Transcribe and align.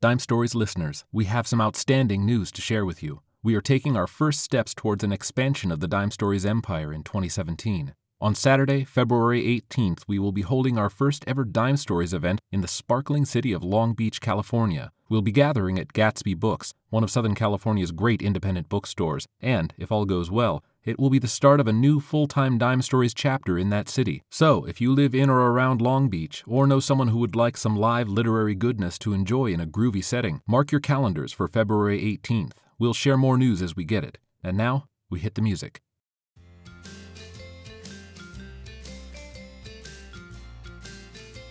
Dime 0.00 0.20
Stories 0.20 0.54
listeners, 0.54 1.04
we 1.10 1.24
have 1.24 1.48
some 1.48 1.60
outstanding 1.60 2.24
news 2.24 2.52
to 2.52 2.62
share 2.62 2.84
with 2.84 3.02
you. 3.02 3.22
We 3.42 3.56
are 3.56 3.60
taking 3.60 3.96
our 3.96 4.06
first 4.06 4.38
steps 4.38 4.72
towards 4.72 5.02
an 5.02 5.10
expansion 5.10 5.72
of 5.72 5.80
the 5.80 5.88
Dime 5.88 6.12
Stories 6.12 6.46
empire 6.46 6.92
in 6.92 7.02
2017. 7.02 7.94
On 8.20 8.34
Saturday, 8.34 8.82
February 8.82 9.44
18th, 9.44 10.02
we 10.08 10.18
will 10.18 10.32
be 10.32 10.42
holding 10.42 10.76
our 10.76 10.90
first 10.90 11.22
ever 11.28 11.44
Dime 11.44 11.76
Stories 11.76 12.12
event 12.12 12.40
in 12.50 12.62
the 12.62 12.66
sparkling 12.66 13.24
city 13.24 13.52
of 13.52 13.62
Long 13.62 13.94
Beach, 13.94 14.20
California. 14.20 14.90
We'll 15.08 15.22
be 15.22 15.30
gathering 15.30 15.78
at 15.78 15.92
Gatsby 15.92 16.36
Books, 16.36 16.74
one 16.90 17.04
of 17.04 17.12
Southern 17.12 17.36
California's 17.36 17.92
great 17.92 18.20
independent 18.20 18.68
bookstores, 18.68 19.28
and, 19.40 19.72
if 19.78 19.92
all 19.92 20.04
goes 20.04 20.32
well, 20.32 20.64
it 20.84 20.98
will 20.98 21.10
be 21.10 21.20
the 21.20 21.28
start 21.28 21.60
of 21.60 21.68
a 21.68 21.72
new 21.72 22.00
full 22.00 22.26
time 22.26 22.58
Dime 22.58 22.82
Stories 22.82 23.14
chapter 23.14 23.56
in 23.56 23.70
that 23.70 23.88
city. 23.88 24.24
So, 24.30 24.64
if 24.64 24.80
you 24.80 24.92
live 24.92 25.14
in 25.14 25.30
or 25.30 25.52
around 25.52 25.80
Long 25.80 26.08
Beach, 26.08 26.42
or 26.44 26.66
know 26.66 26.80
someone 26.80 27.08
who 27.08 27.18
would 27.18 27.36
like 27.36 27.56
some 27.56 27.76
live 27.76 28.08
literary 28.08 28.56
goodness 28.56 28.98
to 28.98 29.12
enjoy 29.12 29.52
in 29.52 29.60
a 29.60 29.66
groovy 29.66 30.02
setting, 30.02 30.40
mark 30.44 30.72
your 30.72 30.80
calendars 30.80 31.32
for 31.32 31.46
February 31.46 32.00
18th. 32.00 32.54
We'll 32.80 32.94
share 32.94 33.16
more 33.16 33.38
news 33.38 33.62
as 33.62 33.76
we 33.76 33.84
get 33.84 34.02
it. 34.02 34.18
And 34.42 34.56
now, 34.56 34.86
we 35.08 35.20
hit 35.20 35.36
the 35.36 35.42
music. 35.42 35.82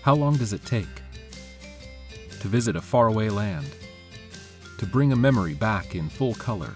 How 0.08 0.16
long 0.16 0.38
does 0.38 0.54
it 0.54 0.64
take 0.64 1.02
to 2.40 2.48
visit 2.48 2.78
a 2.78 2.82
faraway 2.82 3.28
land? 3.28 3.68
To 4.78 4.86
bring 4.86 5.12
a 5.12 5.18
memory 5.18 5.54
back 5.54 5.96
in 5.96 6.08
full 6.08 6.34
color? 6.36 6.76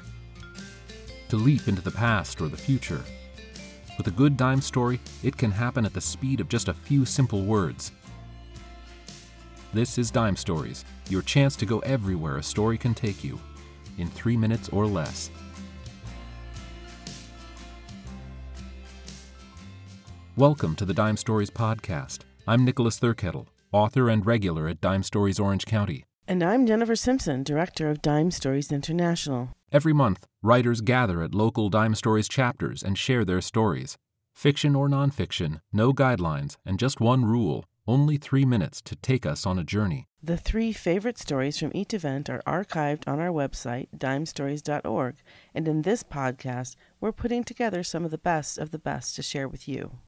To 1.29 1.37
leap 1.37 1.69
into 1.69 1.81
the 1.81 1.91
past 1.91 2.41
or 2.41 2.49
the 2.49 2.57
future? 2.57 3.01
With 3.97 4.07
a 4.07 4.11
good 4.11 4.35
dime 4.35 4.59
story, 4.59 4.99
it 5.23 5.37
can 5.37 5.49
happen 5.49 5.85
at 5.85 5.93
the 5.93 6.01
speed 6.01 6.41
of 6.41 6.49
just 6.49 6.67
a 6.67 6.73
few 6.73 7.05
simple 7.05 7.43
words. 7.43 7.93
This 9.73 9.97
is 9.97 10.11
Dime 10.11 10.35
Stories, 10.35 10.83
your 11.07 11.21
chance 11.21 11.55
to 11.55 11.65
go 11.65 11.79
everywhere 11.79 12.35
a 12.35 12.43
story 12.43 12.77
can 12.77 12.93
take 12.93 13.23
you, 13.23 13.39
in 13.97 14.09
three 14.09 14.35
minutes 14.35 14.67
or 14.67 14.85
less. 14.85 15.29
Welcome 20.35 20.75
to 20.75 20.83
the 20.83 20.93
Dime 20.93 21.15
Stories 21.15 21.49
Podcast. 21.49 22.25
I'm 22.51 22.65
Nicholas 22.65 22.99
Thurkettle, 22.99 23.47
author 23.71 24.09
and 24.09 24.25
regular 24.25 24.67
at 24.67 24.81
Dime 24.81 25.03
Stories 25.03 25.39
Orange 25.39 25.65
County. 25.65 26.03
And 26.27 26.43
I'm 26.43 26.67
Jennifer 26.67 26.97
Simpson, 26.97 27.43
director 27.43 27.89
of 27.89 28.01
Dime 28.01 28.29
Stories 28.29 28.73
International. 28.73 29.51
Every 29.71 29.93
month, 29.93 30.27
writers 30.43 30.81
gather 30.81 31.21
at 31.21 31.33
local 31.33 31.69
Dime 31.69 31.95
Stories 31.95 32.27
chapters 32.27 32.83
and 32.83 32.97
share 32.97 33.23
their 33.23 33.39
stories. 33.39 33.95
Fiction 34.35 34.75
or 34.75 34.89
nonfiction, 34.89 35.61
no 35.71 35.93
guidelines, 35.93 36.57
and 36.65 36.77
just 36.77 36.99
one 36.99 37.23
rule 37.23 37.63
only 37.87 38.17
three 38.17 38.43
minutes 38.43 38.81
to 38.81 38.97
take 38.97 39.25
us 39.25 39.45
on 39.45 39.57
a 39.57 39.63
journey. 39.63 40.07
The 40.21 40.35
three 40.35 40.73
favorite 40.73 41.17
stories 41.17 41.57
from 41.57 41.71
each 41.73 41.93
event 41.93 42.29
are 42.29 42.43
archived 42.45 43.07
on 43.07 43.21
our 43.21 43.29
website, 43.29 43.87
dimestories.org, 43.97 45.15
and 45.55 45.67
in 45.69 45.83
this 45.83 46.03
podcast, 46.03 46.75
we're 46.99 47.13
putting 47.13 47.45
together 47.45 47.81
some 47.81 48.03
of 48.03 48.11
the 48.11 48.17
best 48.17 48.57
of 48.57 48.71
the 48.71 48.77
best 48.77 49.15
to 49.15 49.21
share 49.21 49.47
with 49.47 49.69
you. 49.69 49.99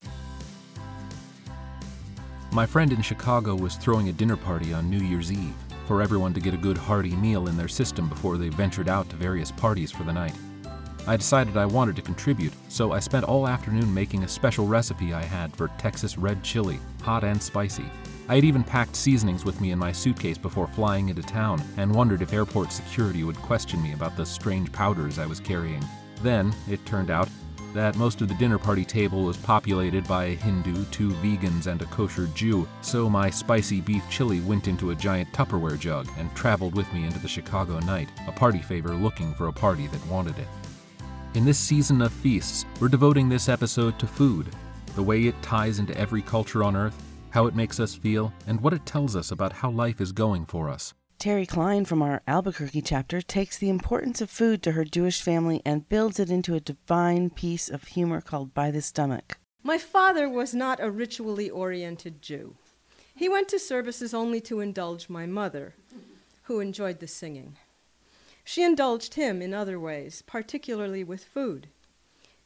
My 2.53 2.67
friend 2.67 2.93
in 2.93 3.01
Chicago 3.01 3.55
was 3.55 3.77
throwing 3.77 4.09
a 4.09 4.13
dinner 4.13 4.37
party 4.37 4.73
on 4.73 4.87
New 4.87 4.99
Year's 4.99 5.31
Eve 5.31 5.55
for 5.87 6.03
everyone 6.03 6.35
to 6.35 6.39
get 6.39 6.53
a 6.53 6.57
good 6.57 6.77
hearty 6.77 7.15
meal 7.15 7.47
in 7.47 7.57
their 7.57 7.67
system 7.67 8.07
before 8.07 8.37
they 8.37 8.49
ventured 8.49 8.87
out 8.87 9.09
to 9.09 9.15
various 9.15 9.51
parties 9.51 9.91
for 9.91 10.03
the 10.03 10.13
night. 10.13 10.35
I 11.07 11.17
decided 11.17 11.57
I 11.57 11.65
wanted 11.65 11.95
to 11.95 12.03
contribute, 12.03 12.53
so 12.69 12.91
I 12.91 12.99
spent 12.99 13.25
all 13.25 13.47
afternoon 13.47 13.91
making 13.91 14.23
a 14.23 14.27
special 14.27 14.67
recipe 14.67 15.15
I 15.15 15.23
had 15.23 15.55
for 15.55 15.69
Texas 15.79 16.15
red 16.15 16.43
chili, 16.43 16.79
hot 17.01 17.23
and 17.23 17.41
spicy. 17.41 17.85
I 18.29 18.35
had 18.35 18.45
even 18.45 18.63
packed 18.63 18.95
seasonings 18.95 19.43
with 19.43 19.59
me 19.59 19.71
in 19.71 19.79
my 19.79 19.91
suitcase 19.91 20.37
before 20.37 20.67
flying 20.67 21.09
into 21.09 21.23
town 21.23 21.59
and 21.77 21.93
wondered 21.93 22.21
if 22.21 22.33
airport 22.33 22.71
security 22.71 23.23
would 23.23 23.37
question 23.37 23.81
me 23.81 23.93
about 23.93 24.15
the 24.15 24.27
strange 24.27 24.71
powders 24.71 25.17
I 25.17 25.25
was 25.25 25.39
carrying. 25.39 25.83
Then, 26.21 26.53
it 26.69 26.85
turned 26.85 27.09
out, 27.09 27.29
that 27.73 27.97
most 27.97 28.21
of 28.21 28.27
the 28.27 28.35
dinner 28.35 28.57
party 28.57 28.85
table 28.85 29.23
was 29.23 29.37
populated 29.37 30.07
by 30.07 30.25
a 30.25 30.35
Hindu, 30.35 30.85
two 30.85 31.09
vegans, 31.15 31.67
and 31.67 31.81
a 31.81 31.85
kosher 31.85 32.27
Jew, 32.27 32.67
so 32.81 33.09
my 33.09 33.29
spicy 33.29 33.81
beef 33.81 34.03
chili 34.09 34.39
went 34.41 34.67
into 34.67 34.91
a 34.91 34.95
giant 34.95 35.31
Tupperware 35.33 35.79
jug 35.79 36.07
and 36.17 36.33
traveled 36.35 36.75
with 36.75 36.91
me 36.93 37.05
into 37.05 37.19
the 37.19 37.27
Chicago 37.27 37.79
night, 37.79 38.09
a 38.27 38.31
party 38.31 38.59
favor 38.59 38.93
looking 38.93 39.33
for 39.33 39.47
a 39.47 39.53
party 39.53 39.87
that 39.87 40.07
wanted 40.07 40.37
it. 40.37 40.47
In 41.33 41.45
this 41.45 41.57
season 41.57 42.01
of 42.01 42.13
feasts, 42.13 42.65
we're 42.79 42.87
devoting 42.87 43.27
this 43.27 43.49
episode 43.49 43.97
to 43.99 44.07
food, 44.07 44.47
the 44.95 45.03
way 45.03 45.23
it 45.23 45.41
ties 45.41 45.79
into 45.79 45.97
every 45.97 46.21
culture 46.21 46.63
on 46.63 46.75
earth, 46.75 47.01
how 47.31 47.47
it 47.47 47.55
makes 47.55 47.79
us 47.79 47.95
feel, 47.95 48.31
and 48.45 48.61
what 48.61 48.73
it 48.73 48.85
tells 48.85 49.15
us 49.15 49.31
about 49.31 49.51
how 49.51 49.71
life 49.71 49.99
is 49.99 50.11
going 50.11 50.45
for 50.45 50.69
us. 50.69 50.93
Terry 51.23 51.45
Klein 51.45 51.85
from 51.85 52.01
our 52.01 52.21
Albuquerque 52.27 52.81
chapter 52.81 53.21
takes 53.21 53.57
the 53.57 53.69
importance 53.69 54.19
of 54.19 54.29
food 54.29 54.61
to 54.61 54.73
her 54.73 54.83
Jewish 54.83 55.21
family 55.21 55.61
and 55.63 55.87
builds 55.87 56.19
it 56.19 56.29
into 56.29 56.53
a 56.53 56.59
divine 56.59 57.29
piece 57.29 57.69
of 57.69 57.85
humor 57.85 58.19
called 58.19 58.53
By 58.53 58.71
the 58.71 58.81
Stomach. 58.81 59.37
My 59.63 59.77
father 59.77 60.27
was 60.27 60.53
not 60.53 60.83
a 60.83 60.91
ritually 60.91 61.49
oriented 61.49 62.21
Jew. 62.21 62.57
He 63.15 63.29
went 63.29 63.47
to 63.47 63.57
services 63.57 64.13
only 64.13 64.41
to 64.41 64.59
indulge 64.59 65.07
my 65.07 65.25
mother, 65.25 65.75
who 66.41 66.59
enjoyed 66.59 66.99
the 66.99 67.07
singing. 67.07 67.55
She 68.43 68.61
indulged 68.61 69.13
him 69.13 69.41
in 69.41 69.53
other 69.53 69.79
ways, 69.79 70.23
particularly 70.27 71.05
with 71.05 71.23
food. 71.23 71.69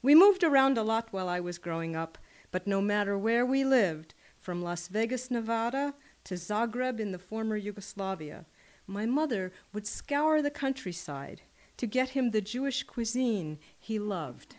We 0.03 0.13
moved 0.13 0.43
around 0.43 0.77
a 0.77 0.83
lot 0.83 1.07
while 1.09 1.29
I 1.29 1.39
was 1.39 1.57
growing 1.57 1.95
up, 1.95 2.19
but 2.51 2.67
no 2.67 2.79
matter 2.79 3.17
where 3.17 3.43
we 3.43 3.65
lived, 3.65 4.13
from 4.37 4.61
Las 4.61 4.87
Vegas, 4.87 5.31
Nevada, 5.31 5.95
to 6.25 6.35
Zagreb 6.35 6.99
in 6.99 7.11
the 7.11 7.17
former 7.17 7.57
Yugoslavia, 7.57 8.45
my 8.87 9.05
mother 9.05 9.51
would 9.73 9.85
scour 9.85 10.41
the 10.41 10.49
countryside 10.49 11.41
to 11.75 11.85
get 11.85 12.09
him 12.09 12.31
the 12.31 12.41
Jewish 12.41 12.83
cuisine 12.83 13.59
he 13.77 13.99
loved 13.99 14.55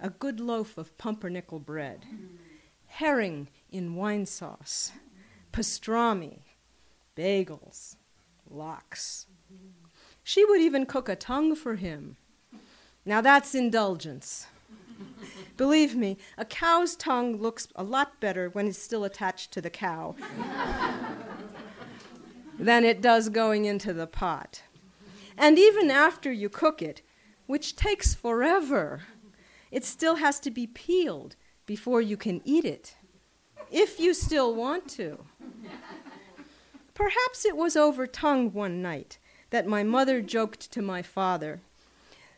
a 0.00 0.10
good 0.10 0.40
loaf 0.40 0.76
of 0.76 0.96
pumpernickel 0.98 1.60
bread, 1.60 2.04
herring 2.86 3.48
in 3.70 3.94
wine 3.94 4.26
sauce, 4.26 4.92
pastrami, 5.52 6.40
bagels, 7.16 7.96
lox. 8.50 9.26
She 10.22 10.44
would 10.44 10.60
even 10.60 10.84
cook 10.84 11.08
a 11.08 11.16
tongue 11.16 11.54
for 11.54 11.76
him. 11.76 12.16
Now 13.06 13.20
that's 13.20 13.54
indulgence. 13.54 14.46
Believe 15.56 15.94
me, 15.94 16.18
a 16.36 16.44
cow's 16.44 16.96
tongue 16.96 17.36
looks 17.36 17.68
a 17.74 17.82
lot 17.82 18.20
better 18.20 18.48
when 18.50 18.66
it's 18.66 18.78
still 18.78 19.04
attached 19.04 19.52
to 19.52 19.60
the 19.60 19.70
cow 19.70 20.14
than 22.58 22.84
it 22.84 23.00
does 23.00 23.28
going 23.28 23.64
into 23.64 23.92
the 23.92 24.06
pot. 24.06 24.62
And 25.36 25.58
even 25.58 25.90
after 25.90 26.32
you 26.32 26.48
cook 26.48 26.80
it, 26.80 27.02
which 27.46 27.76
takes 27.76 28.14
forever, 28.14 29.02
it 29.70 29.84
still 29.84 30.16
has 30.16 30.38
to 30.40 30.50
be 30.50 30.66
peeled 30.66 31.36
before 31.66 32.00
you 32.00 32.16
can 32.16 32.40
eat 32.44 32.64
it, 32.64 32.96
if 33.70 33.98
you 33.98 34.14
still 34.14 34.54
want 34.54 34.88
to. 34.88 35.24
Perhaps 36.94 37.44
it 37.44 37.56
was 37.56 37.76
over 37.76 38.06
tongue 38.06 38.52
one 38.52 38.80
night 38.80 39.18
that 39.50 39.66
my 39.66 39.82
mother 39.82 40.20
joked 40.20 40.70
to 40.72 40.82
my 40.82 41.02
father 41.02 41.60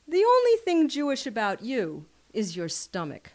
The 0.09 0.25
only 0.25 0.57
thing 0.65 0.89
Jewish 0.89 1.27
about 1.27 1.63
you 1.63 2.07
is 2.33 2.57
your 2.57 2.69
stomach. 2.69 3.33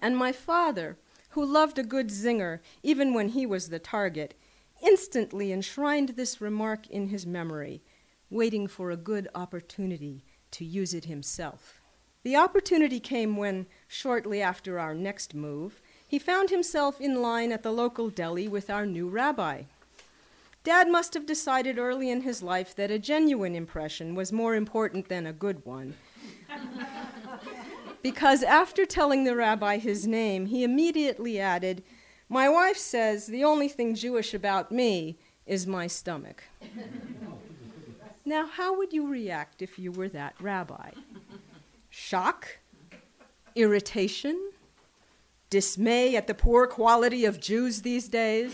and 0.00 0.16
my 0.16 0.32
father, 0.32 0.96
who 1.30 1.44
loved 1.44 1.78
a 1.78 1.82
good 1.82 2.08
zinger 2.08 2.60
even 2.82 3.14
when 3.14 3.30
he 3.30 3.46
was 3.46 3.68
the 3.68 3.78
target, 3.78 4.34
instantly 4.82 5.52
enshrined 5.52 6.10
this 6.10 6.40
remark 6.40 6.86
in 6.88 7.08
his 7.08 7.26
memory, 7.26 7.82
waiting 8.30 8.66
for 8.66 8.90
a 8.90 8.96
good 8.96 9.28
opportunity 9.34 10.24
to 10.50 10.64
use 10.64 10.94
it 10.94 11.04
himself. 11.06 11.80
The 12.24 12.36
opportunity 12.36 13.00
came 13.00 13.36
when, 13.36 13.66
shortly 13.86 14.42
after 14.42 14.78
our 14.78 14.94
next 14.94 15.34
move, 15.34 15.80
he 16.06 16.18
found 16.18 16.50
himself 16.50 17.00
in 17.00 17.22
line 17.22 17.52
at 17.52 17.62
the 17.62 17.72
local 17.72 18.10
deli 18.10 18.48
with 18.48 18.70
our 18.70 18.84
new 18.84 19.08
rabbi. 19.08 19.62
Dad 20.64 20.90
must 20.90 21.14
have 21.14 21.24
decided 21.24 21.78
early 21.78 22.10
in 22.10 22.22
his 22.22 22.42
life 22.42 22.74
that 22.74 22.90
a 22.90 22.98
genuine 22.98 23.54
impression 23.54 24.14
was 24.14 24.32
more 24.32 24.54
important 24.54 25.08
than 25.08 25.26
a 25.26 25.32
good 25.32 25.64
one. 25.64 25.94
because 28.02 28.42
after 28.42 28.84
telling 28.84 29.24
the 29.24 29.36
rabbi 29.36 29.78
his 29.78 30.06
name, 30.06 30.46
he 30.46 30.64
immediately 30.64 31.38
added, 31.38 31.82
my 32.28 32.48
wife 32.48 32.76
says 32.76 33.26
the 33.26 33.44
only 33.44 33.68
thing 33.68 33.94
Jewish 33.94 34.34
about 34.34 34.70
me 34.70 35.18
is 35.46 35.66
my 35.66 35.86
stomach. 35.86 36.44
now, 38.24 38.46
how 38.46 38.76
would 38.76 38.92
you 38.92 39.06
react 39.08 39.62
if 39.62 39.78
you 39.78 39.90
were 39.90 40.08
that 40.10 40.34
rabbi? 40.40 40.90
Shock? 41.88 42.58
Irritation? 43.54 44.50
Dismay 45.50 46.14
at 46.16 46.26
the 46.26 46.34
poor 46.34 46.66
quality 46.66 47.24
of 47.24 47.40
Jews 47.40 47.80
these 47.80 48.08
days? 48.08 48.52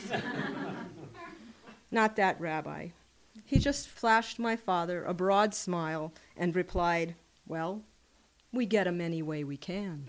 Not 1.91 2.17
that 2.17 2.41
rabbi. 2.41 2.89
He 3.45 3.59
just 3.59 3.89
flashed 3.89 4.39
my 4.39 4.57
father 4.57 5.05
a 5.05 5.13
broad 5.13 5.55
smile 5.55 6.13
and 6.37 6.55
replied, 6.55 7.15
Well, 7.47 7.83
we 8.53 8.67
get 8.67 8.87
'em 8.87 9.01
any 9.01 9.23
way 9.23 9.43
we 9.45 9.57
can. 9.57 10.09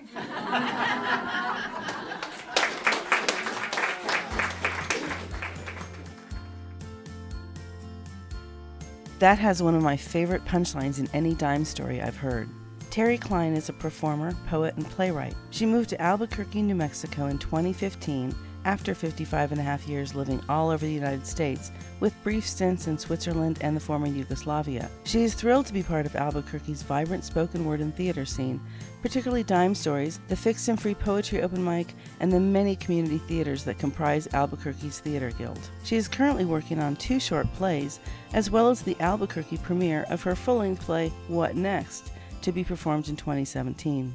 That 9.26 9.40
has 9.40 9.64
one 9.64 9.74
of 9.74 9.82
my 9.82 9.98
favorite 9.98 10.46
punchlines 10.46 11.00
in 11.00 11.10
any 11.12 11.34
dime 11.34 11.66
story 11.66 12.00
I've 12.00 12.16
heard. 12.16 12.48
Terry 12.92 13.18
Klein 13.18 13.56
is 13.56 13.70
a 13.70 13.74
performer, 13.74 14.36
poet, 14.46 14.76
and 14.76 14.88
playwright. 14.88 15.34
She 15.50 15.66
moved 15.66 15.90
to 15.90 16.00
Albuquerque, 16.00 16.62
New 16.62 16.76
Mexico 16.76 17.26
in 17.26 17.40
2015 17.40 18.36
after 18.66 18.94
55 18.94 19.52
and 19.52 19.62
a 19.62 19.64
half 19.64 19.88
years 19.88 20.16
living 20.16 20.42
all 20.50 20.70
over 20.70 20.86
the 20.86 20.92
United 20.92 21.26
States, 21.26 21.72
with 22.00 22.22
brief 22.24 22.46
stints 22.46 22.88
in 22.88 22.98
Switzerland 22.98 23.60
and 23.62 23.76
the 23.76 23.80
former 23.80 24.08
Yugoslavia. 24.08 24.90
She 25.06 25.24
is 25.24 25.36
thrilled 25.36 25.68
to 25.68 25.74
be 25.74 25.84
part 25.84 26.06
of 26.06 26.16
Albuquerque's 26.16 26.82
vibrant 26.82 27.24
spoken 27.24 27.64
word 27.64 27.80
and 27.80 27.96
theater 27.96 28.26
scene, 28.26 28.60
particularly 29.02 29.44
Dime 29.44 29.76
Stories, 29.76 30.20
the 30.28 30.36
fixed 30.36 30.68
and 30.68 30.82
free 30.82 30.96
poetry 30.96 31.42
open 31.44 31.64
mic, 31.64 31.94
and 32.20 32.32
the 32.32 32.40
many 32.40 32.76
community 32.76 33.20
theaters 33.20 33.64
that 33.64 33.78
comprise 33.78 34.28
Albuquerque's 34.34 35.00
Theater 35.00 35.32
Guild. 35.38 35.70
She 35.84 35.96
is 35.96 36.08
currently 36.08 36.46
working 36.46 36.80
on 36.80 36.96
two 36.96 37.20
short 37.20 37.52
plays, 37.54 38.00
as 38.34 38.50
well 38.50 38.70
as 38.70 38.82
the 38.82 38.98
Albuquerque 39.00 39.58
premiere 39.58 40.06
of 40.10 40.24
her 40.24 40.36
full 40.36 40.58
length 40.58 40.82
play, 40.82 41.10
What 41.28 41.56
Next, 41.56 42.12
to 42.42 42.52
be 42.52 42.64
performed 42.64 43.10
in 43.10 43.16
2017. 43.16 44.14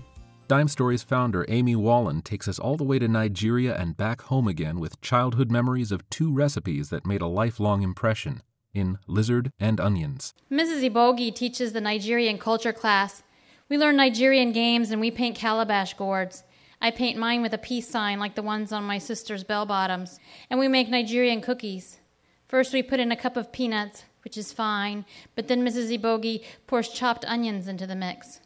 Dime 0.51 0.67
Stories 0.67 1.05
founder 1.05 1.47
Amy 1.47 1.77
Wallen 1.77 2.23
takes 2.23 2.49
us 2.49 2.59
all 2.59 2.77
the 2.77 2.83
way 2.83 2.99
to 2.99 3.07
Nigeria 3.07 3.77
and 3.77 3.97
back 3.97 4.23
home 4.23 4.49
again 4.49 4.81
with 4.81 5.01
childhood 5.01 5.49
memories 5.49 5.93
of 5.93 6.11
two 6.11 6.33
recipes 6.33 6.91
that 6.91 7.07
made 7.07 7.21
a 7.21 7.29
lifelong 7.29 7.83
impression 7.83 8.43
in 8.75 8.99
Lizard 9.07 9.53
and 9.61 9.79
Onions. 9.79 10.35
Mrs. 10.51 10.91
Ibogi 10.91 11.33
teaches 11.33 11.73
the 11.73 11.81
Nigerian 11.81 12.37
culture 12.37 12.73
class. 12.73 13.23
We 13.69 13.79
learn 13.79 13.95
Nigerian 13.95 14.51
games 14.51 14.91
and 14.91 15.01
we 15.01 15.13
paint 15.13 15.37
calabash 15.37 15.95
gourds. 15.95 16.43
I 16.81 16.91
paint 16.91 17.17
mine 17.17 17.43
with 17.43 17.55
a 17.55 17.59
peace 17.59 17.89
sign 17.89 18.19
like 18.19 18.35
the 18.35 18.43
ones 18.43 18.73
on 18.73 18.83
my 18.83 18.99
sister's 18.99 19.45
bell 19.45 19.67
bottoms. 19.67 20.19
And 20.51 20.59
we 20.59 20.67
make 20.67 20.89
Nigerian 20.89 21.43
cookies. 21.43 22.01
First, 22.49 22.73
we 22.73 22.83
put 22.83 22.99
in 22.99 23.13
a 23.13 23.17
cup 23.17 23.37
of 23.37 23.53
peanuts, 23.53 24.03
which 24.25 24.37
is 24.37 24.53
fine, 24.53 25.05
but 25.37 25.47
then 25.47 25.65
Mrs. 25.65 25.97
Ibogi 25.97 26.43
pours 26.67 26.89
chopped 26.89 27.25
onions 27.27 27.69
into 27.69 27.87
the 27.87 27.95
mix. 27.95 28.41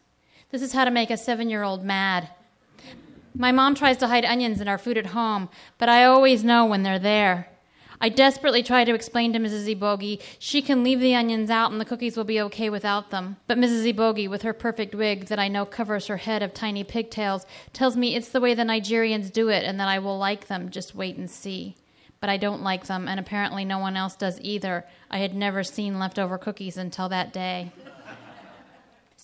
This 0.55 0.61
is 0.61 0.71
how 0.71 0.85
to 0.85 0.89
make 0.89 1.11
a 1.11 1.17
seven 1.17 1.49
year 1.49 1.63
old 1.63 1.83
mad. 1.83 2.29
My 3.37 3.51
mom 3.51 3.75
tries 3.75 3.97
to 3.97 4.07
hide 4.07 4.23
onions 4.23 4.61
in 4.61 4.69
our 4.69 4.77
food 4.77 4.97
at 4.97 5.07
home, 5.07 5.49
but 5.77 5.89
I 5.89 6.05
always 6.05 6.45
know 6.45 6.65
when 6.65 6.81
they're 6.81 6.97
there. 6.97 7.49
I 7.99 8.07
desperately 8.07 8.63
try 8.63 8.85
to 8.85 8.93
explain 8.93 9.33
to 9.33 9.39
Mrs. 9.39 9.67
Ibogi 9.67 10.21
she 10.39 10.61
can 10.61 10.81
leave 10.81 11.01
the 11.01 11.13
onions 11.13 11.49
out 11.49 11.73
and 11.73 11.81
the 11.81 11.83
cookies 11.83 12.15
will 12.15 12.23
be 12.23 12.39
okay 12.39 12.69
without 12.69 13.11
them. 13.11 13.35
But 13.47 13.57
Mrs. 13.57 13.93
Ibogi, 13.93 14.29
with 14.29 14.43
her 14.43 14.53
perfect 14.53 14.95
wig 14.95 15.25
that 15.25 15.39
I 15.39 15.49
know 15.49 15.65
covers 15.65 16.07
her 16.07 16.15
head 16.15 16.41
of 16.41 16.53
tiny 16.53 16.85
pigtails, 16.85 17.45
tells 17.73 17.97
me 17.97 18.15
it's 18.15 18.29
the 18.29 18.39
way 18.39 18.53
the 18.53 18.63
Nigerians 18.63 19.33
do 19.33 19.49
it 19.49 19.65
and 19.65 19.77
that 19.81 19.89
I 19.89 19.99
will 19.99 20.17
like 20.17 20.47
them. 20.47 20.69
Just 20.69 20.95
wait 20.95 21.17
and 21.17 21.29
see. 21.29 21.75
But 22.21 22.29
I 22.29 22.37
don't 22.37 22.63
like 22.63 22.85
them, 22.85 23.09
and 23.09 23.19
apparently 23.19 23.65
no 23.65 23.79
one 23.79 23.97
else 23.97 24.15
does 24.15 24.39
either. 24.39 24.85
I 25.11 25.17
had 25.17 25.35
never 25.35 25.65
seen 25.65 25.99
leftover 25.99 26.37
cookies 26.37 26.77
until 26.77 27.09
that 27.09 27.33
day. 27.33 27.73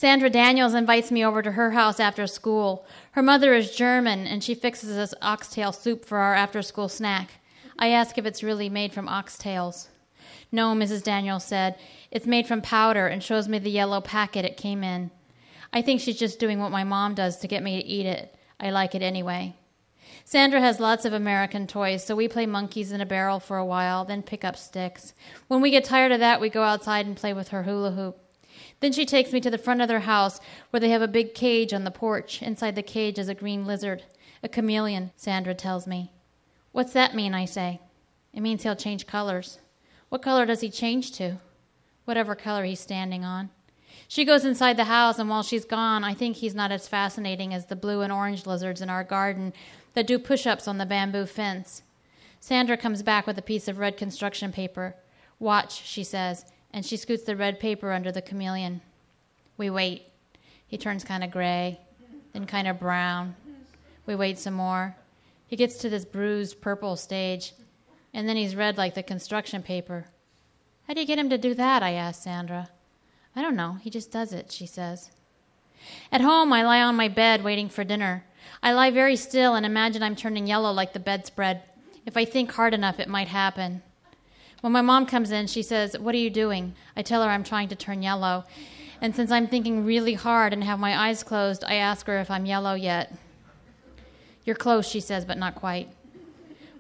Sandra 0.02 0.32
Daniels 0.32 0.74
invites 0.74 1.12
me 1.12 1.24
over 1.24 1.44
to 1.44 1.52
her 1.52 1.70
house 1.70 2.00
after 2.00 2.26
school. 2.26 2.88
Her 3.12 3.22
mother 3.22 3.54
is 3.54 3.76
German 3.76 4.26
and 4.26 4.44
she 4.44 4.56
fixes 4.56 4.98
us 4.98 5.14
oxtail 5.22 5.72
soup 5.72 6.06
for 6.06 6.18
our 6.18 6.34
after 6.34 6.64
school 6.64 6.90
snack. 6.90 7.34
I 7.78 7.90
ask 7.90 8.18
if 8.18 8.26
it's 8.26 8.42
really 8.42 8.68
made 8.68 8.96
from 8.96 9.08
oxtails. 9.08 9.90
No, 10.52 10.74
Mrs. 10.74 11.04
Daniels 11.04 11.46
said. 11.46 11.78
It's 12.10 12.26
made 12.26 12.48
from 12.48 12.64
powder 12.64 13.06
and 13.06 13.24
shows 13.24 13.48
me 13.48 13.60
the 13.60 13.70
yellow 13.70 14.02
packet 14.02 14.44
it 14.44 14.58
came 14.58 14.84
in. 14.84 15.12
I 15.72 15.84
think 15.84 16.02
she's 16.02 16.18
just 16.18 16.40
doing 16.40 16.60
what 16.60 16.72
my 16.72 16.84
mom 16.84 17.14
does 17.14 17.38
to 17.38 17.48
get 17.48 17.62
me 17.62 17.80
to 17.80 17.88
eat 17.88 18.08
it. 18.08 18.36
I 18.60 18.72
like 18.72 18.96
it 18.96 19.04
anyway. 19.04 19.56
Sandra 20.26 20.62
has 20.62 20.80
lots 20.80 21.06
of 21.06 21.14
American 21.14 21.68
toys, 21.68 22.04
so 22.04 22.16
we 22.16 22.28
play 22.28 22.48
monkeys 22.48 22.92
in 22.92 23.02
a 23.02 23.06
barrel 23.06 23.40
for 23.40 23.58
a 23.58 23.66
while, 23.66 24.04
then 24.04 24.24
pick 24.24 24.44
up 24.44 24.58
sticks. 24.58 25.14
When 25.48 25.62
we 25.62 25.70
get 25.70 25.84
tired 25.84 26.12
of 26.12 26.22
that, 26.22 26.42
we 26.42 26.50
go 26.50 26.64
outside 26.64 27.06
and 27.06 27.16
play 27.16 27.34
with 27.34 27.50
her 27.50 27.62
hula 27.62 27.92
hoop. 27.92 28.18
Then 28.82 28.92
she 28.92 29.06
takes 29.06 29.32
me 29.32 29.40
to 29.42 29.50
the 29.50 29.58
front 29.58 29.82
of 29.82 29.88
their 29.88 30.02
house 30.02 30.40
where 30.72 30.80
they 30.80 30.90
have 30.90 31.04
a 31.04 31.08
big 31.08 31.34
cage 31.34 31.72
on 31.72 31.84
the 31.84 31.92
porch. 31.92 32.42
Inside 32.42 32.76
the 32.76 32.84
cage 32.84 33.20
is 33.20 33.30
a 33.30 33.36
green 33.36 33.66
lizard, 33.66 34.04
a 34.44 34.50
chameleon, 34.50 35.12
Sandra 35.16 35.54
tells 35.54 35.88
me. 35.88 36.12
What's 36.72 36.94
that 36.94 37.16
mean? 37.16 37.34
I 37.34 37.46
say. 37.46 37.80
It 38.34 38.42
means 38.42 38.64
he'll 38.64 38.76
change 38.76 39.06
colors. 39.06 39.60
What 40.10 40.24
color 40.24 40.46
does 40.46 40.62
he 40.62 40.70
change 40.70 41.12
to? 41.14 41.38
Whatever 42.06 42.34
color 42.34 42.64
he's 42.64 42.80
standing 42.80 43.24
on. 43.24 43.52
She 44.08 44.26
goes 44.26 44.46
inside 44.46 44.78
the 44.78 44.86
house, 44.86 45.20
and 45.20 45.30
while 45.30 45.44
she's 45.44 45.64
gone, 45.64 46.04
I 46.04 46.14
think 46.14 46.36
he's 46.36 46.56
not 46.56 46.72
as 46.72 46.88
fascinating 46.88 47.54
as 47.54 47.68
the 47.68 47.76
blue 47.76 48.02
and 48.02 48.12
orange 48.12 48.46
lizards 48.46 48.82
in 48.82 48.90
our 48.90 49.04
garden 49.04 49.54
that 49.94 50.08
do 50.08 50.18
push 50.18 50.48
ups 50.48 50.68
on 50.68 50.80
the 50.80 50.86
bamboo 50.86 51.26
fence. 51.26 51.84
Sandra 52.40 52.78
comes 52.78 53.04
back 53.04 53.28
with 53.28 53.38
a 53.38 53.44
piece 53.44 53.68
of 53.68 53.78
red 53.78 53.96
construction 53.96 54.52
paper. 54.52 54.96
Watch, 55.40 55.86
she 55.86 56.04
says 56.04 56.46
and 56.74 56.86
she 56.86 56.98
scoots 56.98 57.24
the 57.24 57.36
red 57.36 57.60
paper 57.60 57.92
under 57.92 58.12
the 58.12 58.22
chameleon. 58.22 58.82
We 59.58 59.70
wait. 59.70 60.04
He 60.68 60.78
turns 60.78 61.04
kind 61.04 61.24
of 61.24 61.32
gray, 61.32 61.80
then 62.34 62.46
kind 62.46 62.68
of 62.68 62.80
brown. 62.80 63.36
We 64.06 64.16
wait 64.16 64.40
some 64.40 64.54
more. 64.54 64.96
He 65.48 65.56
gets 65.56 65.78
to 65.80 65.90
this 65.90 66.06
bruised 66.06 66.62
purple 66.62 66.96
stage, 66.96 67.54
and 68.14 68.28
then 68.28 68.38
he's 68.38 68.56
red 68.56 68.78
like 68.78 68.96
the 68.96 69.04
construction 69.04 69.62
paper. 69.62 70.06
How 70.88 70.94
do 70.94 71.02
you 71.02 71.08
get 71.08 71.20
him 71.20 71.30
to 71.30 71.38
do 71.38 71.54
that? 71.56 71.84
I 71.84 71.94
ask 71.94 72.24
Sandra. 72.24 72.70
I 73.36 73.42
don't 73.42 73.56
know. 73.56 73.74
He 73.82 73.90
just 73.90 74.12
does 74.12 74.34
it, 74.34 74.52
she 74.52 74.66
says. 74.66 75.12
At 76.12 76.22
home, 76.22 76.54
I 76.54 76.64
lie 76.64 76.82
on 76.82 76.96
my 76.96 77.08
bed 77.08 77.44
waiting 77.44 77.70
for 77.70 77.84
dinner. 77.84 78.24
I 78.62 78.74
lie 78.74 78.92
very 78.92 79.16
still 79.16 79.56
and 79.56 79.66
imagine 79.66 80.04
I'm 80.04 80.16
turning 80.16 80.48
yellow 80.48 80.72
like 80.72 80.94
the 80.94 81.00
bedspread. 81.00 81.64
If 82.06 82.18
I 82.18 82.26
think 82.26 82.52
hard 82.52 82.74
enough, 82.74 83.00
it 83.00 83.08
might 83.08 83.28
happen. 83.28 83.82
When 84.62 84.72
my 84.72 84.82
mom 84.82 85.06
comes 85.06 85.32
in, 85.32 85.48
she 85.48 85.64
says, 85.64 85.98
What 85.98 86.16
are 86.16 86.20
you 86.20 86.30
doing? 86.30 86.76
I 86.96 87.02
tell 87.02 87.24
her 87.24 87.30
I'm 87.30 87.44
trying 87.44 87.68
to 87.70 87.76
turn 87.76 88.02
yellow. 88.02 88.46
And 89.02 89.16
since 89.16 89.32
I'm 89.32 89.48
thinking 89.48 89.84
really 89.84 90.14
hard 90.14 90.54
and 90.54 90.64
have 90.64 90.80
my 90.80 91.08
eyes 91.08 91.24
closed, 91.24 91.64
I 91.64 91.76
ask 91.76 92.06
her 92.06 92.20
if 92.20 92.30
I'm 92.30 92.46
yellow 92.46 92.76
yet. 92.76 93.14
You're 94.46 94.56
close, 94.56 94.88
she 94.88 95.00
says, 95.00 95.26
but 95.26 95.40
not 95.40 95.56
quite. 95.56 95.90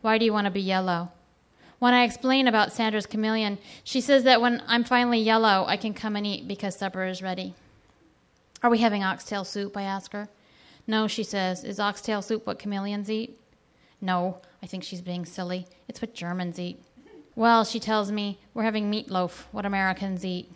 Why 0.01 0.19
do 0.19 0.25
you 0.25 0.33
want 0.33 0.45
to 0.45 0.51
be 0.51 0.61
yellow? 0.61 1.11
When 1.79 1.95
I 1.95 2.03
explain 2.03 2.47
about 2.47 2.71
Sandra's 2.71 3.07
chameleon, 3.07 3.57
she 3.83 4.01
says 4.01 4.23
that 4.25 4.39
when 4.39 4.61
I'm 4.67 4.83
finally 4.83 5.19
yellow, 5.19 5.65
I 5.67 5.77
can 5.77 5.95
come 5.95 6.15
and 6.15 6.27
eat 6.27 6.47
because 6.47 6.75
supper 6.75 7.05
is 7.05 7.23
ready. 7.23 7.55
Are 8.61 8.69
we 8.69 8.77
having 8.77 9.03
oxtail 9.03 9.43
soup? 9.43 9.75
I 9.75 9.81
ask 9.81 10.11
her. 10.11 10.29
No, 10.85 11.07
she 11.07 11.23
says. 11.23 11.63
Is 11.63 11.79
oxtail 11.79 12.21
soup 12.21 12.45
what 12.45 12.59
chameleons 12.59 13.09
eat? 13.09 13.39
No, 13.99 14.37
I 14.61 14.67
think 14.67 14.83
she's 14.83 15.01
being 15.01 15.25
silly. 15.25 15.65
It's 15.87 16.01
what 16.01 16.13
Germans 16.13 16.59
eat. 16.59 16.79
Well, 17.35 17.63
she 17.63 17.79
tells 17.79 18.11
me, 18.11 18.39
we're 18.53 18.63
having 18.63 18.91
meatloaf, 18.91 19.45
what 19.51 19.65
Americans 19.65 20.25
eat. 20.25 20.51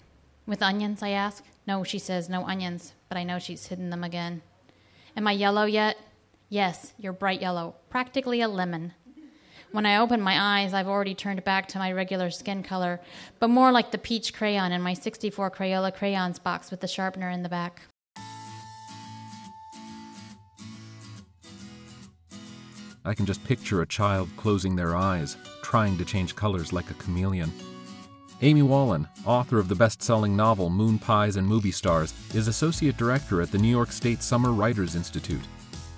With 0.46 0.62
onions, 0.62 1.02
I 1.02 1.10
ask. 1.10 1.44
No, 1.66 1.84
she 1.84 2.00
says, 2.00 2.30
no 2.30 2.46
onions, 2.46 2.94
but 3.08 3.18
I 3.18 3.24
know 3.24 3.40
she's 3.40 3.68
hidden 3.68 3.90
them 3.90 4.04
again. 4.04 4.42
Am 5.16 5.26
I 5.28 5.32
yellow 5.32 5.66
yet? 5.66 5.98
Yes, 6.50 6.94
you're 6.98 7.14
bright 7.14 7.42
yellow, 7.42 7.76
practically 7.90 8.42
a 8.42 8.48
lemon. 8.48 8.94
When 9.72 9.86
I 9.86 9.98
open 9.98 10.22
my 10.22 10.62
eyes, 10.62 10.74
I've 10.74 10.88
already 10.88 11.16
turned 11.16 11.44
back 11.44 11.68
to 11.70 11.80
my 11.80 11.92
regular 11.92 12.30
skin 12.30 12.62
color, 12.62 13.00
but 13.40 13.50
more 13.50 13.72
like 13.72 13.92
the 13.92 13.98
peach 13.98 14.34
crayon 14.34 14.72
in 14.72 14.82
my 14.82 14.94
64 14.94 15.52
Crayola 15.52 15.94
crayons 15.94 16.40
box 16.40 16.72
with 16.72 16.82
the 16.82 16.88
sharpener 16.88 17.30
in 17.30 17.42
the 17.42 17.50
back. 17.50 17.82
I 23.04 23.14
can 23.14 23.26
just 23.26 23.44
picture 23.44 23.82
a 23.82 23.86
child 23.86 24.30
closing 24.36 24.76
their 24.76 24.96
eyes, 24.96 25.38
trying 25.75 25.98
to 25.98 26.05
change 26.05 26.38
colors 26.38 26.72
like 26.72 26.89
a 26.89 26.94
chameleon. 26.94 27.51
Amy 28.41 28.62
Wallen, 28.62 29.05
author 29.25 29.60
of 29.60 29.67
the 29.67 29.75
best 29.75 30.01
selling 30.01 30.34
novel 30.34 30.70
Moon 30.70 30.98
Pies 30.98 31.36
and 31.36 31.46
Movie 31.46 31.70
Stars, 31.70 32.13
is 32.34 32.48
Associate 32.48 32.96
Director 32.96 33.41
at 33.41 33.51
the 33.51 33.58
New 33.58 33.67
York 33.67 33.91
State 33.91 34.24
Summer 34.24 34.53
Writers 34.53 34.96
Institute. 34.96 35.41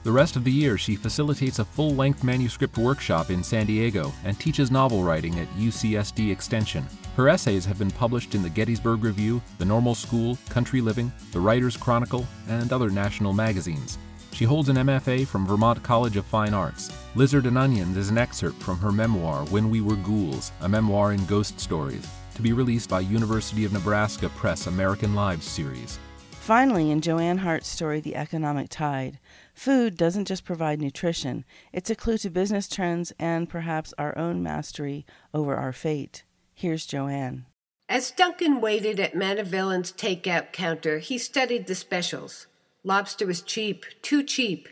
The 0.02 0.12
rest 0.12 0.36
of 0.36 0.44
the 0.44 0.52
year, 0.52 0.80
she 0.80 0.96
facilitates 0.96 1.60
a 1.60 1.66
full 1.66 1.94
length 1.94 2.24
manuscript 2.24 2.80
workshop 2.80 3.30
in 3.30 3.44
San 3.44 3.68
Diego 3.68 4.12
and 4.24 4.40
teaches 4.40 4.72
novel 4.72 5.04
writing 5.04 5.40
at 5.40 5.58
UCSD 5.60 6.32
Extension. 6.32 6.84
Her 7.16 7.30
essays 7.30 7.64
have 7.66 7.78
been 7.78 7.92
published 7.92 8.34
in 8.34 8.42
the 8.42 8.50
Gettysburg 8.50 9.04
Review, 9.04 9.44
The 9.60 9.66
Normal 9.66 9.94
School, 9.94 10.40
Country 10.50 10.82
Living, 10.82 11.12
The 11.34 11.40
Writer's 11.40 11.78
Chronicle, 11.78 12.26
and 12.50 12.74
other 12.74 12.90
national 12.90 13.34
magazines. 13.34 14.00
She 14.38 14.46
holds 14.46 14.70
an 14.70 14.76
MFA 14.76 15.26
from 15.26 15.48
Vermont 15.48 15.82
College 15.82 16.16
of 16.16 16.24
Fine 16.24 16.54
Arts. 16.54 16.92
Lizard 17.16 17.48
and 17.48 17.58
Onions 17.58 17.98
is 17.98 18.12
an 18.12 18.20
excerpt 18.20 18.62
from 18.62 18.78
her 18.78 18.92
memoir, 18.92 19.44
When 19.46 19.72
We 19.72 19.82
Were 19.82 19.96
Ghouls, 19.96 20.52
a 20.62 20.70
memoir 20.70 21.14
in 21.14 21.26
ghost 21.26 21.60
stories, 21.60 22.08
to 22.36 22.44
be 22.44 22.54
released 22.54 22.88
by 22.88 23.00
University 23.00 23.66
of 23.66 23.74
Nebraska 23.74 24.30
Press 24.30 24.68
American 24.68 25.16
Lives 25.16 25.48
series. 25.48 25.98
Finally, 26.30 26.92
in 26.92 27.02
JoeAnn 27.02 27.40
Hart's 27.40 27.68
story, 27.68 28.00
The 28.00 28.16
Economic 28.16 28.70
Tide, 28.70 29.18
food 29.56 29.98
doesn't 29.98 30.26
just 30.26 30.46
provide 30.46 30.80
nutrition, 30.80 31.44
it's 31.74 31.90
a 31.90 31.96
clue 31.96 32.20
to 32.20 32.30
business 32.30 32.70
trends 32.70 33.12
and 33.18 33.50
perhaps 33.50 33.92
our 33.98 34.16
own 34.16 34.44
mastery 34.44 35.04
over 35.34 35.56
our 35.56 35.74
fate. 35.74 36.26
Here's 36.54 36.86
JoeAnn. 36.86 37.46
As 37.90 38.12
Duncan 38.12 38.62
waited 38.62 39.00
at 39.00 39.16
Manavillan's 39.16 39.92
takeout 39.92 40.52
counter, 40.54 41.00
he 41.00 41.18
studied 41.18 41.66
the 41.66 41.74
specials. 41.74 42.46
Lobster 42.88 43.28
was 43.28 43.42
cheap, 43.42 43.86
too 44.02 44.24
cheap. 44.24 44.70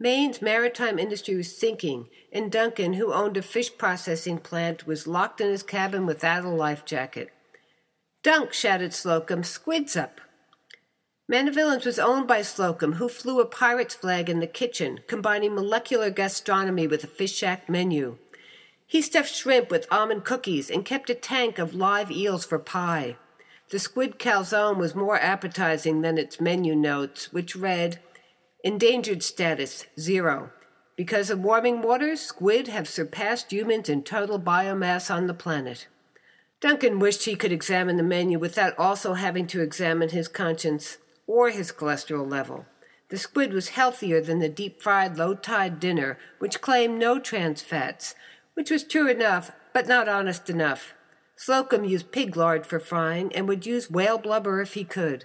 Maine's 0.00 0.40
maritime 0.40 0.98
industry 0.98 1.36
was 1.36 1.54
sinking, 1.54 2.08
and 2.32 2.50
Duncan, 2.50 2.94
who 2.94 3.12
owned 3.12 3.36
a 3.36 3.42
fish 3.42 3.76
processing 3.76 4.38
plant, 4.38 4.86
was 4.86 5.06
locked 5.06 5.38
in 5.42 5.50
his 5.50 5.62
cabin 5.62 6.06
without 6.06 6.46
a 6.46 6.48
life 6.48 6.86
jacket. 6.86 7.28
Dunk, 8.22 8.54
shouted 8.54 8.94
Slocum, 8.94 9.44
squid's 9.44 9.96
up. 9.96 10.22
Manavilins 11.30 11.84
was 11.84 11.98
owned 11.98 12.26
by 12.26 12.40
Slocum, 12.40 12.94
who 12.94 13.06
flew 13.06 13.38
a 13.38 13.44
pirate's 13.44 13.94
flag 13.94 14.30
in 14.30 14.40
the 14.40 14.46
kitchen, 14.46 15.00
combining 15.06 15.54
molecular 15.54 16.08
gastronomy 16.08 16.86
with 16.86 17.04
a 17.04 17.06
fish 17.06 17.34
shack 17.34 17.68
menu. 17.68 18.16
He 18.86 19.02
stuffed 19.02 19.34
shrimp 19.34 19.70
with 19.70 19.86
almond 19.90 20.24
cookies 20.24 20.70
and 20.70 20.86
kept 20.86 21.10
a 21.10 21.14
tank 21.14 21.58
of 21.58 21.74
live 21.74 22.10
eels 22.10 22.46
for 22.46 22.58
pie. 22.58 23.18
The 23.70 23.78
squid 23.78 24.18
calzone 24.18 24.78
was 24.78 24.94
more 24.94 25.18
appetizing 25.18 26.00
than 26.00 26.16
its 26.16 26.40
menu 26.40 26.74
notes, 26.74 27.32
which 27.32 27.54
read 27.54 28.00
Endangered 28.64 29.22
status 29.22 29.84
zero. 30.00 30.50
Because 30.96 31.30
of 31.30 31.40
warming 31.40 31.82
waters, 31.82 32.20
squid 32.20 32.68
have 32.68 32.88
surpassed 32.88 33.52
humans 33.52 33.88
in 33.88 34.02
total 34.02 34.40
biomass 34.40 35.14
on 35.14 35.26
the 35.26 35.34
planet. 35.34 35.86
Duncan 36.60 36.98
wished 36.98 37.24
he 37.24 37.36
could 37.36 37.52
examine 37.52 37.96
the 37.98 38.02
menu 38.02 38.38
without 38.38 38.76
also 38.78 39.14
having 39.14 39.46
to 39.48 39.60
examine 39.60 40.08
his 40.08 40.28
conscience 40.28 40.98
or 41.26 41.50
his 41.50 41.70
cholesterol 41.70 42.28
level. 42.28 42.66
The 43.10 43.18
squid 43.18 43.52
was 43.52 43.68
healthier 43.68 44.20
than 44.20 44.40
the 44.40 44.48
deep 44.48 44.82
fried 44.82 45.16
low 45.16 45.34
tide 45.34 45.78
dinner, 45.78 46.18
which 46.38 46.60
claimed 46.60 46.98
no 46.98 47.18
trans 47.18 47.62
fats, 47.62 48.14
which 48.54 48.70
was 48.70 48.82
true 48.82 49.08
enough, 49.08 49.52
but 49.72 49.86
not 49.86 50.08
honest 50.08 50.50
enough. 50.50 50.94
Slocum 51.40 51.84
used 51.84 52.10
pig 52.10 52.36
lard 52.36 52.66
for 52.66 52.80
frying 52.80 53.32
and 53.32 53.46
would 53.46 53.64
use 53.64 53.88
whale 53.88 54.18
blubber 54.18 54.60
if 54.60 54.74
he 54.74 54.82
could. 54.82 55.24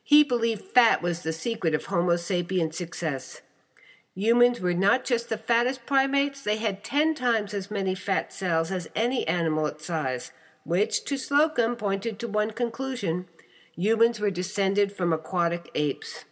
He 0.00 0.22
believed 0.22 0.62
fat 0.62 1.02
was 1.02 1.22
the 1.22 1.32
secret 1.32 1.74
of 1.74 1.86
Homo 1.86 2.14
sapien 2.14 2.72
success. 2.72 3.42
Humans 4.14 4.60
were 4.60 4.74
not 4.74 5.04
just 5.04 5.28
the 5.28 5.36
fattest 5.36 5.86
primates, 5.86 6.40
they 6.40 6.58
had 6.58 6.84
ten 6.84 7.16
times 7.16 7.52
as 7.52 7.68
many 7.68 7.96
fat 7.96 8.32
cells 8.32 8.70
as 8.70 8.88
any 8.94 9.26
animal 9.26 9.66
its 9.66 9.84
size, 9.84 10.30
which, 10.62 11.04
to 11.06 11.18
Slocum, 11.18 11.74
pointed 11.74 12.20
to 12.20 12.28
one 12.28 12.52
conclusion 12.52 13.26
humans 13.74 14.20
were 14.20 14.30
descended 14.30 14.92
from 14.92 15.12
aquatic 15.12 15.68
apes. 15.74 16.26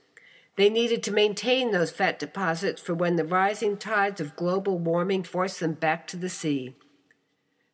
They 0.54 0.70
needed 0.70 1.02
to 1.02 1.12
maintain 1.12 1.72
those 1.72 1.90
fat 1.90 2.20
deposits 2.20 2.80
for 2.80 2.94
when 2.94 3.16
the 3.16 3.24
rising 3.24 3.78
tides 3.78 4.20
of 4.20 4.36
global 4.36 4.78
warming 4.78 5.24
forced 5.24 5.58
them 5.58 5.72
back 5.72 6.06
to 6.08 6.16
the 6.16 6.28
sea. 6.28 6.76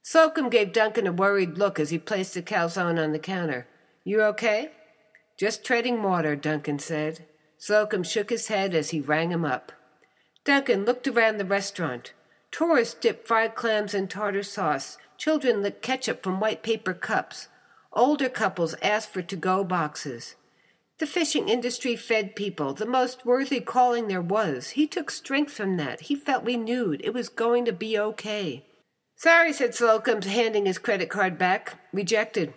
Slocum 0.06 0.50
gave 0.50 0.74
Duncan 0.74 1.06
a 1.06 1.12
worried 1.12 1.56
look 1.56 1.80
as 1.80 1.88
he 1.88 1.96
placed 1.96 2.34
the 2.34 2.42
calzone 2.42 3.02
on 3.02 3.12
the 3.12 3.18
counter. 3.18 3.66
You 4.04 4.20
okay? 4.24 4.70
Just 5.38 5.64
treading 5.64 6.02
water, 6.02 6.36
Duncan 6.36 6.78
said. 6.78 7.24
Slocum 7.56 8.02
shook 8.02 8.28
his 8.28 8.48
head 8.48 8.74
as 8.74 8.90
he 8.90 9.00
rang 9.00 9.32
him 9.32 9.46
up. 9.46 9.72
Duncan 10.44 10.84
looked 10.84 11.08
around 11.08 11.38
the 11.38 11.46
restaurant. 11.46 12.12
Tourists 12.50 12.92
dipped 12.92 13.26
fried 13.26 13.54
clams 13.54 13.94
in 13.94 14.06
tartar 14.06 14.42
sauce. 14.42 14.98
Children 15.16 15.62
licked 15.62 15.80
ketchup 15.80 16.22
from 16.22 16.38
white 16.38 16.62
paper 16.62 16.92
cups. 16.92 17.48
Older 17.90 18.28
couples 18.28 18.74
asked 18.82 19.08
for 19.08 19.22
to 19.22 19.36
go 19.36 19.64
boxes. 19.64 20.34
The 20.98 21.06
fishing 21.06 21.48
industry 21.48 21.96
fed 21.96 22.36
people, 22.36 22.74
the 22.74 22.84
most 22.84 23.24
worthy 23.24 23.60
calling 23.60 24.08
there 24.08 24.20
was. 24.20 24.70
He 24.70 24.86
took 24.86 25.10
strength 25.10 25.54
from 25.54 25.78
that. 25.78 26.02
He 26.02 26.14
felt 26.14 26.44
renewed. 26.44 27.00
It 27.02 27.14
was 27.14 27.30
going 27.30 27.64
to 27.64 27.72
be 27.72 27.98
okay. 27.98 28.66
Sorry, 29.16 29.52
said 29.52 29.74
Slocum, 29.74 30.22
handing 30.22 30.66
his 30.66 30.78
credit 30.78 31.08
card 31.08 31.38
back. 31.38 31.78
Rejected. 31.92 32.54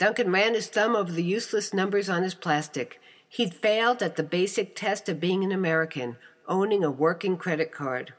Duncan 0.00 0.32
ran 0.32 0.54
his 0.54 0.66
thumb 0.66 0.96
over 0.96 1.12
the 1.12 1.22
useless 1.22 1.72
numbers 1.72 2.08
on 2.08 2.22
his 2.22 2.34
plastic. 2.34 3.00
He'd 3.28 3.54
failed 3.54 4.02
at 4.02 4.16
the 4.16 4.22
basic 4.22 4.74
test 4.74 5.08
of 5.08 5.20
being 5.20 5.44
an 5.44 5.52
American, 5.52 6.16
owning 6.48 6.82
a 6.82 6.90
working 6.90 7.36
credit 7.36 7.72
card. 7.72 8.14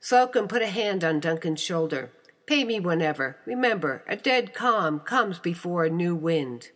Slocum 0.00 0.48
put 0.48 0.62
a 0.62 0.66
hand 0.66 1.04
on 1.04 1.20
Duncan's 1.20 1.60
shoulder. 1.60 2.12
Pay 2.46 2.64
me 2.64 2.80
whenever. 2.80 3.36
Remember, 3.44 4.02
a 4.08 4.16
dead 4.16 4.54
calm 4.54 5.00
comes 5.00 5.38
before 5.38 5.84
a 5.84 5.90
new 5.90 6.14
wind. 6.14 6.70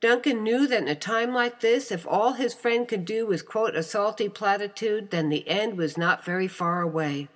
Duncan 0.00 0.42
knew 0.42 0.66
that 0.66 0.82
in 0.82 0.88
a 0.88 0.94
time 0.94 1.32
like 1.32 1.60
this, 1.60 1.90
if 1.90 2.06
all 2.06 2.34
his 2.34 2.52
friend 2.52 2.86
could 2.86 3.04
do 3.04 3.26
was 3.26 3.42
quote 3.42 3.74
a 3.74 3.82
salty 3.82 4.28
platitude, 4.28 5.10
then 5.10 5.28
the 5.28 5.48
end 5.48 5.78
was 5.78 5.96
not 5.96 6.24
very 6.24 6.48
far 6.48 6.82
away. 6.82 7.28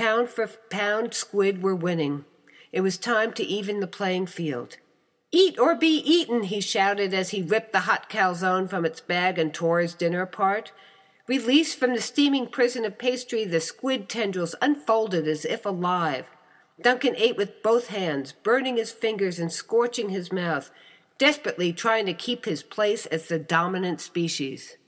Pound 0.00 0.30
for 0.30 0.46
pound, 0.46 1.12
squid 1.12 1.62
were 1.62 1.74
winning. 1.74 2.24
It 2.72 2.80
was 2.80 2.96
time 2.96 3.34
to 3.34 3.42
even 3.42 3.80
the 3.80 3.86
playing 3.86 4.28
field. 4.28 4.78
Eat 5.30 5.58
or 5.58 5.74
be 5.74 5.98
eaten, 5.98 6.44
he 6.44 6.62
shouted 6.62 7.12
as 7.12 7.32
he 7.32 7.42
ripped 7.42 7.72
the 7.72 7.80
hot 7.80 8.08
calzone 8.08 8.66
from 8.66 8.86
its 8.86 9.02
bag 9.02 9.38
and 9.38 9.52
tore 9.52 9.78
his 9.80 9.92
dinner 9.92 10.22
apart. 10.22 10.72
Released 11.28 11.78
from 11.78 11.92
the 11.92 12.00
steaming 12.00 12.46
prison 12.46 12.86
of 12.86 12.96
pastry, 12.96 13.44
the 13.44 13.60
squid 13.60 14.08
tendrils 14.08 14.54
unfolded 14.62 15.28
as 15.28 15.44
if 15.44 15.66
alive. 15.66 16.30
Duncan 16.80 17.14
ate 17.18 17.36
with 17.36 17.62
both 17.62 17.88
hands, 17.88 18.32
burning 18.32 18.78
his 18.78 18.92
fingers 18.92 19.38
and 19.38 19.52
scorching 19.52 20.08
his 20.08 20.32
mouth, 20.32 20.70
desperately 21.18 21.74
trying 21.74 22.06
to 22.06 22.14
keep 22.14 22.46
his 22.46 22.62
place 22.62 23.04
as 23.04 23.26
the 23.26 23.38
dominant 23.38 24.00
species. 24.00 24.78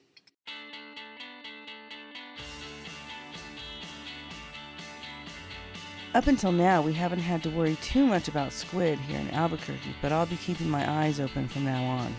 Up 6.14 6.26
until 6.26 6.52
now, 6.52 6.82
we 6.82 6.92
haven't 6.92 7.20
had 7.20 7.42
to 7.42 7.50
worry 7.50 7.76
too 7.76 8.06
much 8.06 8.28
about 8.28 8.52
squid 8.52 8.98
here 8.98 9.18
in 9.18 9.30
Albuquerque, 9.30 9.96
but 10.02 10.12
I'll 10.12 10.26
be 10.26 10.36
keeping 10.36 10.68
my 10.68 10.90
eyes 11.04 11.20
open 11.20 11.48
from 11.48 11.64
now 11.64 11.82
on. 11.84 12.14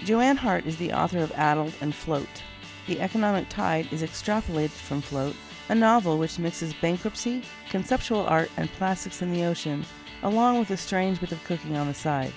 JoeAnn 0.00 0.36
Hart 0.36 0.66
is 0.66 0.76
the 0.76 0.92
author 0.92 1.18
of 1.18 1.32
Addled 1.32 1.74
and 1.80 1.94
Float. 1.94 2.28
The 2.86 3.00
Economic 3.00 3.48
Tide 3.48 3.90
is 3.92 4.02
extrapolated 4.02 4.70
from 4.70 5.00
Float 5.00 5.36
a 5.70 5.74
novel 5.74 6.18
which 6.18 6.38
mixes 6.40 6.74
bankruptcy, 6.74 7.44
conceptual 7.70 8.26
art, 8.26 8.50
and 8.56 8.68
plastics 8.72 9.22
in 9.22 9.32
the 9.32 9.44
ocean, 9.44 9.86
along 10.24 10.58
with 10.58 10.68
a 10.70 10.76
strange 10.76 11.20
bit 11.20 11.30
of 11.30 11.42
cooking 11.44 11.76
on 11.76 11.86
the 11.86 11.94
side. 11.94 12.32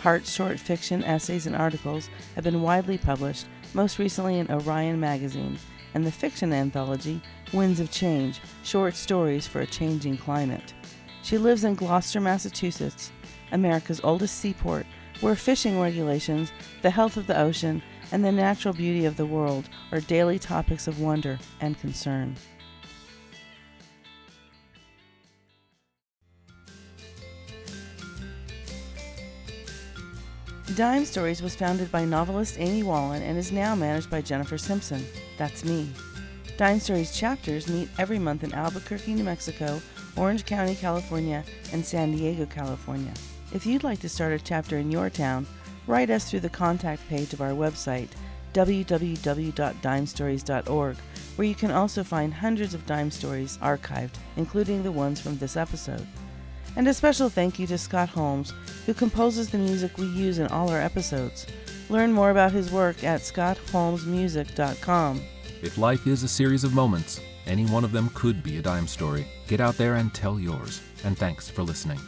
Hart's 0.00 0.32
short 0.32 0.60
fiction, 0.60 1.02
essays, 1.02 1.48
and 1.48 1.56
articles 1.56 2.08
have 2.36 2.44
been 2.44 2.62
widely 2.62 2.96
published, 2.96 3.46
most 3.74 3.98
recently 3.98 4.38
in 4.38 4.48
Orion 4.48 5.00
magazine, 5.00 5.58
and 5.94 6.06
the 6.06 6.12
fiction 6.12 6.52
anthology, 6.52 7.20
Winds 7.52 7.80
of 7.80 7.90
Change 7.90 8.40
Short 8.62 8.94
Stories 8.94 9.46
for 9.46 9.60
a 9.60 9.66
Changing 9.66 10.16
Climate. 10.16 10.74
She 11.22 11.38
lives 11.38 11.64
in 11.64 11.74
Gloucester, 11.74 12.20
Massachusetts, 12.20 13.12
America's 13.52 14.00
oldest 14.04 14.38
seaport, 14.38 14.86
where 15.20 15.34
fishing 15.34 15.80
regulations, 15.80 16.52
the 16.82 16.90
health 16.90 17.16
of 17.16 17.26
the 17.26 17.38
ocean, 17.38 17.82
and 18.12 18.24
the 18.24 18.32
natural 18.32 18.72
beauty 18.72 19.04
of 19.04 19.16
the 19.16 19.26
world 19.26 19.68
are 19.92 20.00
daily 20.00 20.38
topics 20.38 20.86
of 20.86 21.00
wonder 21.00 21.38
and 21.60 21.78
concern. 21.80 22.34
Dime 30.74 31.04
Stories 31.04 31.42
was 31.42 31.56
founded 31.56 31.90
by 31.90 32.04
novelist 32.04 32.56
Amy 32.58 32.82
Wallen 32.82 33.22
and 33.22 33.36
is 33.36 33.50
now 33.50 33.74
managed 33.74 34.10
by 34.10 34.20
Jennifer 34.20 34.58
Simpson. 34.58 35.04
That's 35.38 35.64
me. 35.64 35.88
Dime 36.58 36.80
Stories 36.80 37.16
chapters 37.16 37.68
meet 37.68 37.88
every 37.98 38.18
month 38.18 38.42
in 38.42 38.52
Albuquerque, 38.52 39.14
New 39.14 39.24
Mexico, 39.24 39.80
Orange 40.16 40.44
County, 40.44 40.74
California, 40.74 41.44
and 41.72 41.84
San 41.84 42.10
Diego, 42.10 42.46
California. 42.46 43.12
If 43.54 43.64
you'd 43.64 43.84
like 43.84 44.00
to 44.00 44.08
start 44.08 44.32
a 44.32 44.40
chapter 44.40 44.76
in 44.76 44.90
your 44.90 45.08
town, 45.08 45.46
write 45.86 46.10
us 46.10 46.28
through 46.28 46.40
the 46.40 46.50
contact 46.50 47.08
page 47.08 47.32
of 47.32 47.40
our 47.40 47.52
website, 47.52 48.08
www.dimestories.org, 48.52 50.96
where 51.36 51.46
you 51.46 51.54
can 51.54 51.70
also 51.70 52.02
find 52.02 52.34
hundreds 52.34 52.74
of 52.74 52.84
dime 52.84 53.12
stories 53.12 53.58
archived, 53.58 54.16
including 54.36 54.82
the 54.82 54.90
ones 54.90 55.20
from 55.20 55.38
this 55.38 55.56
episode. 55.56 56.04
And 56.74 56.88
a 56.88 56.94
special 56.94 57.28
thank 57.28 57.60
you 57.60 57.68
to 57.68 57.78
Scott 57.78 58.08
Holmes, 58.08 58.52
who 58.86 58.94
composes 58.94 59.50
the 59.50 59.58
music 59.58 59.96
we 59.96 60.06
use 60.06 60.40
in 60.40 60.48
all 60.48 60.70
our 60.70 60.80
episodes. 60.80 61.46
Learn 61.88 62.12
more 62.12 62.30
about 62.30 62.52
his 62.52 62.70
work 62.70 63.02
at 63.04 63.22
scottholmesmusic.com. 63.22 65.22
If 65.62 65.78
life 65.78 66.06
is 66.06 66.22
a 66.22 66.28
series 66.28 66.64
of 66.64 66.74
moments, 66.74 67.20
any 67.46 67.64
one 67.66 67.84
of 67.84 67.92
them 67.92 68.10
could 68.14 68.42
be 68.42 68.58
a 68.58 68.62
dime 68.62 68.86
story. 68.86 69.26
Get 69.46 69.60
out 69.60 69.76
there 69.76 69.96
and 69.96 70.14
tell 70.14 70.38
yours. 70.38 70.82
And 71.04 71.16
thanks 71.16 71.48
for 71.48 71.62
listening. 71.62 72.00